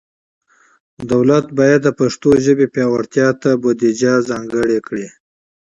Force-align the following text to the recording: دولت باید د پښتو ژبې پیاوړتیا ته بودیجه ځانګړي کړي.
دولت 1.11 1.45
باید 1.57 1.79
د 1.83 1.89
پښتو 1.99 2.29
ژبې 2.45 2.67
پیاوړتیا 2.73 3.27
ته 3.41 3.49
بودیجه 3.61 4.13
ځانګړي 4.29 4.79
کړي. 4.87 5.07